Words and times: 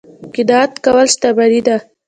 قناعت 0.33 0.71
کول 0.83 0.97
شتمني 1.13 1.61
ده 1.67 1.77